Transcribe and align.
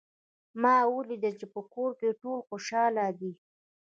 ما 0.61 0.75
ولیدل 0.95 1.33
چې 1.41 1.47
په 1.53 1.61
کور 1.73 1.91
کې 1.99 2.17
ټول 2.21 2.39
خوشحال 2.49 2.95
دي 3.21 3.31